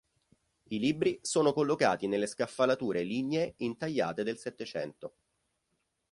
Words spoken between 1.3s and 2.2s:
collocati